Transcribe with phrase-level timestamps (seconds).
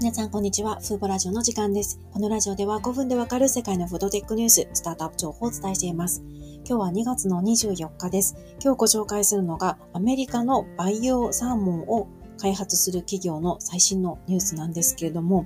[0.00, 0.76] 皆さん、こんにちは。
[0.76, 2.00] フーボラジオの時間です。
[2.10, 6.22] このラジオでは5分でわかる世界のフードテックニュース、スタートアップ情報をお伝えしています。
[6.64, 8.34] 今日は2月の24日です。
[8.64, 12.08] 今日ご紹介するのが、アメリカの培養サーモンを
[12.38, 15.44] 開発する企業の最新のニュースなんですけれども、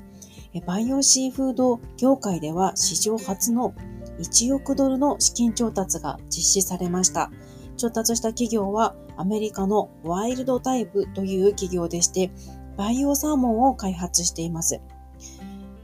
[0.64, 3.74] 培養シーフード業界では史上初の
[4.20, 7.32] 1億ドルの資金調達が実施されました。
[7.76, 12.30] 調達した企業はアメリカのワイルドタイプという企業でして、
[12.76, 14.80] 培養サーモンを開発しています。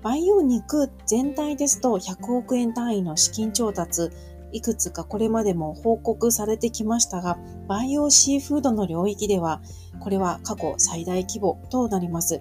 [0.03, 4.11] 培養肉全体ですと100億円単位の資金調達、
[4.53, 9.61] いくつかこれまでも報告されてきましたが、培養シーフードの領域では、
[10.01, 12.41] これは過去最大規模となります。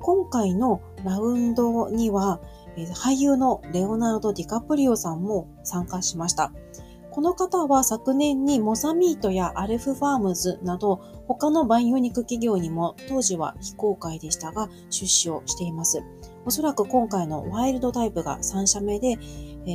[0.00, 2.40] 今回のラウンドには、
[2.94, 6.52] 俳優のレオナルド・ディカプリオさんも参加しました。
[7.12, 10.96] この方は昨年にモザミートやアルフファームズなど
[11.28, 16.02] 他の培養肉企業にも当時は非公開でしたが出資をしています。
[16.46, 19.18] おそらく今回のワイルドタイプが3社目で、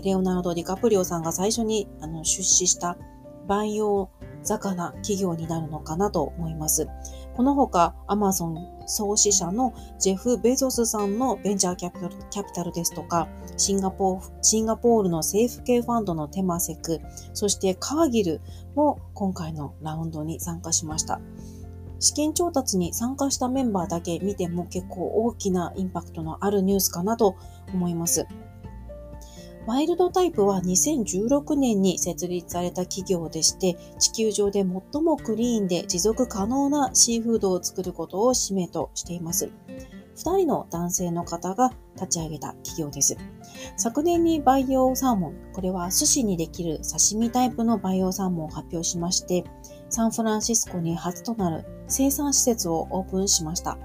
[0.04, 1.88] レオナルド・ディカプリオさんが最初に
[2.24, 2.98] 出資した
[3.48, 4.10] 培養
[4.44, 6.88] 魚企業になるのかなと思います。
[7.38, 8.58] このほか、アマゾン
[8.88, 17.00] 創始者のジェフ・ベゾスさんのベンチャーキャピタルキャピタルですとか、シンガポーシンガポールの政府系ファンドのテマセク、
[17.36, 18.42] そしてカーギル
[18.74, 21.22] も今回のラウンドに参加しました。
[22.00, 27.36] 資金調達に参加したメンバーだけ見ても結構大きなインパクトのあるニュースかなと
[27.72, 28.26] 思います。
[29.68, 39.52] ワイルドタイプは2016年に設立された企業でして、地球上で最もクリーンで持続可能なシーフードを作ることを使命としています。
[40.16, 43.18] 2人の男性の方が立ち上げた企業です。
[43.76, 49.44] 昨年に培養サーモン、これは寿司にできる刺身タイプの培養サーモンを発表しまして、
[49.90, 53.78] サンフランシスコに初となる生産施設をオープンしました。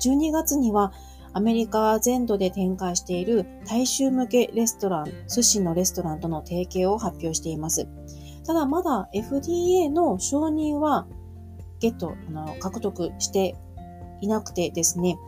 [0.00, 0.94] 12月には
[1.36, 7.86] アメリカ全土で展開している大衆向けレストラン、寿司のレストランとの提携を発表しています。
[8.46, 11.06] ただまだ FDA の承認は
[11.78, 13.54] ゲット、あの獲得して
[14.22, 15.18] いなくてですね、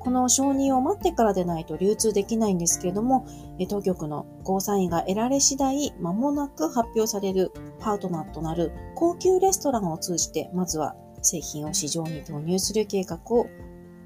[0.00, 3.24] この承認を待ってからでないと流通できないんですけれども、
[3.68, 13.46] 当局のゴーサインが得られ次第、間もなく発表されるパートナーとなる高級レストランを通じて、まずは製品を市場に投入する計画を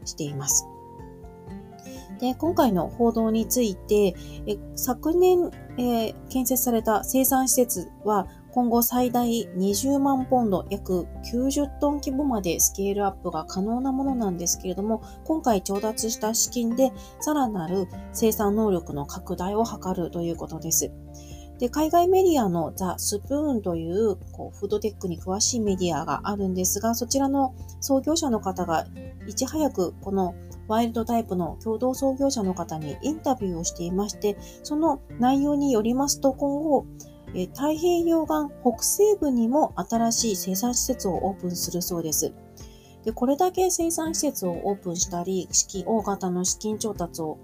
[0.05, 0.67] しています。
[2.21, 4.15] で今回の報道について、
[4.47, 9.27] え昨年、えー、建設された生産施設は今後最大
[9.57, 20.91] 20万ポンド、約90トン規模までスケールアップが可能なものなんですけれども、今回調達した資金でさらなる生産能力の拡大を図るということです。
[21.59, 28.87] で、海外メディアのザ・スプーンというこうフードテックに詳しいメディアがあるんですが、そちらの創業者の方が
[29.27, 30.35] いち早くこの
[30.71, 36.87] ワイルドタイプの共同創業者の方にインタビューをしていまして、その内容によりますと今後、
[37.35, 42.33] え太平洋岸北西部にも新しい生産施設をオープンするそうです。
[43.05, 45.49] でこれだけ生産施設をオープンしたり、
[45.87, 47.39] 大型の資金調達を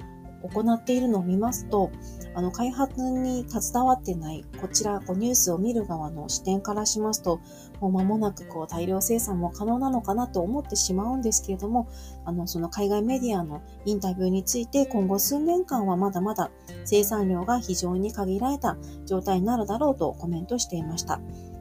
[0.49, 1.91] 行っているのを見ますと、
[2.35, 7.41] あの、開発に携わってない、こちら、こうニュースを見る側の視点からしますと、
[7.81, 11.89] もう間もなくこう大量生産も可能なのかなと思ってしまうんですけれども、
[12.25, 16.51] あの、その海外メディアのインタビューについて、今後数年間はまだまだ
[16.85, 18.77] 生産量が非常に限られた
[19.07, 21.21] 状態になるだろうとコメントしていました。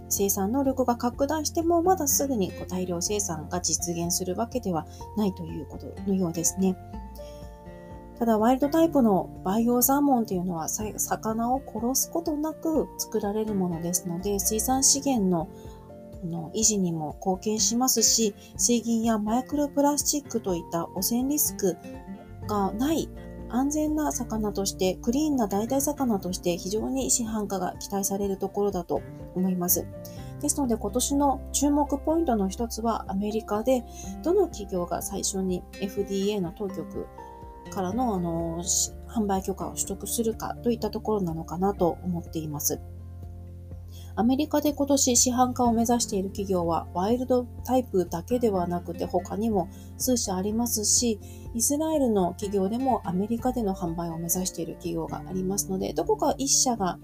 [0.09, 4.85] 生産能力が拡大してもまだすぐに大量生産が実現するわけでは
[5.17, 6.77] ないということのようですね。
[8.19, 15.49] ただ、ワイルドタイプの培養サーモンというのは、魚を殺すことなく作られるものですので、水産資源の
[16.25, 21.77] の維持にも貢献しますし、水銀やマイクロプラスチックといった汚染リスク
[22.47, 23.09] がない
[23.49, 29.01] 安全な魚として、クリーンな代替魚として非常に市販化が期待されるところだと
[29.35, 29.85] 思います。
[30.41, 33.83] ですので今年の注目ポイントの一つはアメリカで
[34.21, 37.07] どの企業が最初に FDA の当局
[37.71, 38.63] からの、あの、
[39.07, 42.79] 販売許可を取得するかといったところなのかなと思っています。
[44.17, 51.19] アメリカで今年市販化を目指している企業はワイルドタイプだけではなくて他にも数社ありますし、
[51.53, 56.97] イスラエルの企業でもアメリカでの販売を目指している企業がありますので、どこか1社が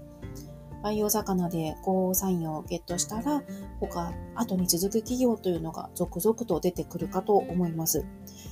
[0.82, 3.42] 培養魚でゴーサインをゲットしたら、
[3.80, 8.04] 他、後に続く企業というのが続々と出てくるかと思います。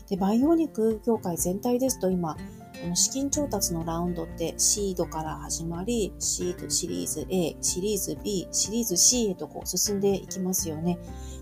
[0.09, 2.37] で、培養肉業界全体ですと今、
[2.81, 10.99] この資金調達のラウンドってシードから始まり、シードシリーズ A、シリーズ B、シリーズ C へとこう進んでいきますよね。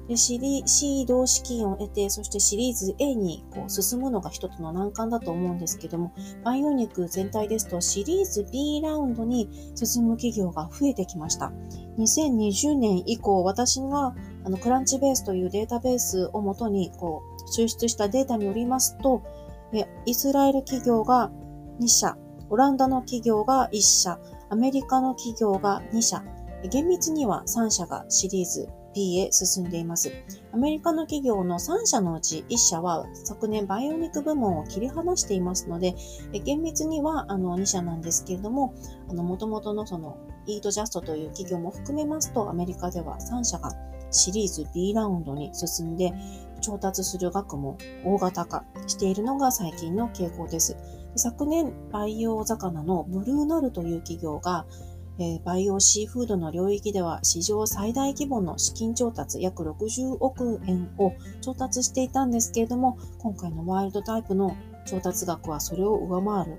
[0.09, 6.13] でシリシード資金を得て、そしてシリーズ A にこう進むのが一つの難関だと思うんですけども、
[6.43, 11.53] 培養肉全体ですとシリーズ B ラウンドに進む企業が増えてきました。
[11.99, 19.23] 2020年以降、私があのクランチベースというデータベースをもとにこう抽出したデータによりますと、
[20.07, 21.31] イスラエル企業が
[21.81, 22.17] 2社、
[22.51, 24.19] オランダの企業が1社、
[24.49, 26.23] アメリカの企業が2社、
[26.71, 30.11] 厳密には3社がシリーズ B へ進んでいます。
[30.53, 35.95] アメリカの企業の3社のうち1社は昨年バイオニック部門を切り離していますので、
[36.45, 38.75] 厳密にはあの2社なんですけれども、
[39.09, 40.17] あの元々のその
[40.47, 43.71] イートジャストという企業も含めますと、アメリカでは3社が
[44.11, 46.13] シリーズ B ラウンドに進んで、
[46.61, 50.77] 調達する額も大型化しているのが最近の傾向です。
[51.17, 54.67] 昨年、培養魚のブルーナルという企業が、
[55.19, 64.57] えー、培養シーフードの領域では史上最大規模の資金調達約60億円を調達していたんですけれども、今回のワイルドタイプの
[64.87, 66.59] 調達額はそれを上回る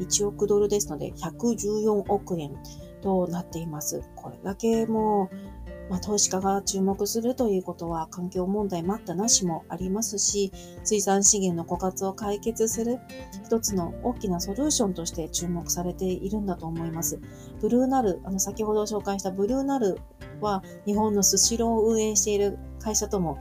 [0.00, 2.56] 1億ドルですので114億円
[3.02, 4.02] となっています。
[4.16, 5.28] これだけも
[5.61, 5.61] う
[5.92, 10.50] まあ、投資家が注目するということは環境問題待ったなしもありますし、
[10.84, 12.98] 水産資源の枯渇を解決する
[13.44, 17.20] 一つの大きなソリューションとして注目されているんだと思います。
[17.60, 19.98] ブルーナル、あの先ほど紹介したブルーナル
[20.40, 23.36] は日本のスシローを運営している会社とも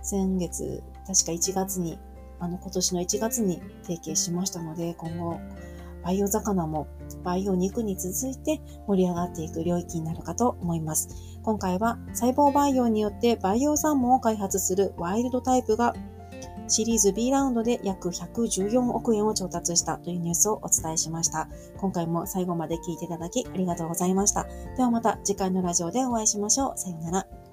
[0.00, 1.98] 先月、確か1月に、
[2.38, 5.40] あの今年の1月に提携しましたので、今後
[6.06, 6.86] 培養魚も
[7.24, 11.08] 培養肉に続いて盛り上がっていく領域になるかと思います。
[11.42, 15.94] 今回は細胞培養によって培養サーモンを開発するワイルドタイプが
[16.68, 21.48] シリーズ B ラウンドで約114億円を調達したというニュースをお伝えしました。
[21.76, 24.46] 今回も最後まで聞いていただきありがとうございました。
[24.76, 26.78] ではまた次回のラジオでお会いしましょう。
[26.78, 27.45] さようなら。